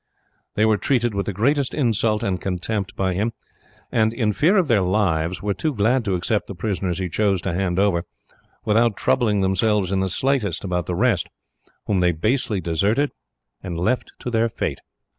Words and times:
They 0.55 0.65
were 0.65 0.79
treated 0.79 1.13
with 1.13 1.27
the 1.27 1.31
greatest 1.31 1.75
insult 1.75 2.23
and 2.23 2.41
contempt 2.41 2.95
by 2.95 3.13
him, 3.13 3.33
and, 3.91 4.11
in 4.11 4.33
fear 4.33 4.57
of 4.57 4.67
their 4.67 4.81
lives, 4.81 5.43
were 5.43 5.53
too 5.53 5.75
glad 5.75 6.03
to 6.05 6.15
accept 6.15 6.47
the 6.47 6.55
prisoners 6.55 6.97
he 6.97 7.07
chose 7.07 7.39
to 7.43 7.53
hand 7.53 7.77
over, 7.77 8.05
without 8.65 8.97
troubling 8.97 9.41
themselves 9.41 9.91
in 9.91 9.99
the 9.99 10.09
slightest 10.09 10.63
about 10.63 10.87
the 10.87 10.95
rest, 10.95 11.29
whom 11.85 11.99
they 11.99 12.13
basely 12.13 12.59
deserted 12.59 13.11
and 13.61 13.79
left 13.79 14.13
to 14.21 14.31
their 14.31 14.49
fate." 14.49 14.79